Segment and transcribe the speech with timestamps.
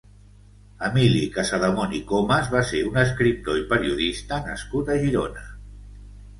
[0.87, 5.49] Emili Casademont i Comas va ser un escriptor i periodista nascut a Girona.